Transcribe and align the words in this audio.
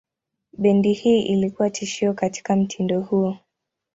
Bendi 0.57 0.93
hii 0.93 1.19
ilikuwa 1.21 1.69
tishio 1.69 2.13
katika 2.13 2.55
mtindo 2.55 3.01
huo. 3.01 3.37